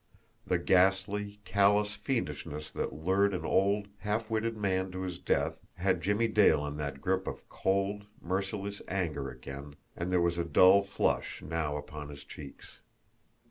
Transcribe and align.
The 0.47 0.57
ghastly, 0.57 1.37
callous 1.45 1.93
fiendishness 1.93 2.71
that 2.71 2.91
lured 2.91 3.35
an 3.35 3.45
old, 3.45 3.87
half 3.99 4.31
witted 4.31 4.57
man 4.57 4.89
to 4.93 5.03
his 5.03 5.19
death 5.19 5.59
had 5.75 6.01
Jimmie 6.01 6.27
Dale 6.27 6.65
in 6.65 6.77
that 6.77 7.01
grip 7.01 7.27
of 7.27 7.47
cold, 7.49 8.07
merciless 8.19 8.81
anger 8.87 9.29
again, 9.29 9.75
and 9.95 10.11
there 10.11 10.19
was 10.19 10.39
a 10.39 10.43
dull 10.43 10.81
flush 10.81 11.43
now 11.43 11.77
upon 11.77 12.09
his 12.09 12.23
cheeks. 12.23 12.79